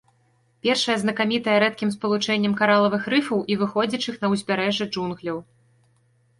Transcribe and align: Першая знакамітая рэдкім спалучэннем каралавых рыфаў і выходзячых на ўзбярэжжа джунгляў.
Першая 0.67 0.95
знакамітая 1.03 1.57
рэдкім 1.65 1.89
спалучэннем 1.97 2.57
каралавых 2.63 3.03
рыфаў 3.17 3.45
і 3.55 3.61
выходзячых 3.63 4.15
на 4.25 4.35
ўзбярэжжа 4.35 4.85
джунгляў. 4.93 5.37